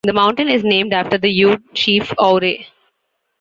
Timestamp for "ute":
1.29-1.75